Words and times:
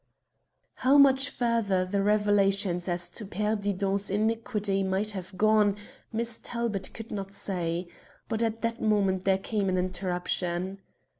How 0.81 0.97
much 0.97 1.29
further 1.29 1.85
the 1.85 2.01
revelations 2.01 2.89
as 2.89 3.07
to 3.11 3.23
Père 3.23 3.61
Didon's 3.61 4.09
iniquity 4.09 4.81
might 4.81 5.11
have 5.11 5.37
gone, 5.37 5.75
Miss 6.11 6.39
Talbot 6.39 6.91
could 6.95 7.11
not 7.11 7.35
say, 7.35 7.85
but 8.27 8.41
at 8.41 8.63
that 8.63 8.81
moment 8.81 9.25
there 9.25 9.37
came 9.37 9.69
an 9.69 9.77
interruption. 9.77 10.79